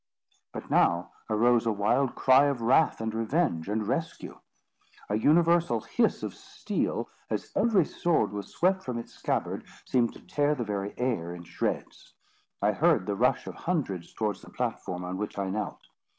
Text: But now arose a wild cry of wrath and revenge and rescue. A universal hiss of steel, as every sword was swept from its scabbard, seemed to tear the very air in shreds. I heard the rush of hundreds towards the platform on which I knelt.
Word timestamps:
But 0.51 0.71
now 0.71 1.11
arose 1.29 1.67
a 1.67 1.71
wild 1.71 2.15
cry 2.15 2.45
of 2.45 2.63
wrath 2.63 3.01
and 3.01 3.13
revenge 3.13 3.69
and 3.69 3.87
rescue. 3.87 4.39
A 5.09 5.15
universal 5.15 5.81
hiss 5.81 6.23
of 6.23 6.33
steel, 6.33 7.07
as 7.29 7.51
every 7.55 7.85
sword 7.85 8.31
was 8.31 8.47
swept 8.47 8.81
from 8.81 8.97
its 8.97 9.13
scabbard, 9.13 9.63
seemed 9.85 10.13
to 10.13 10.19
tear 10.25 10.55
the 10.55 10.63
very 10.63 10.95
air 10.97 11.35
in 11.35 11.43
shreds. 11.43 12.15
I 12.63 12.71
heard 12.71 13.05
the 13.05 13.13
rush 13.13 13.45
of 13.45 13.53
hundreds 13.53 14.11
towards 14.11 14.41
the 14.41 14.49
platform 14.49 15.03
on 15.05 15.17
which 15.19 15.37
I 15.37 15.51
knelt. 15.51 15.81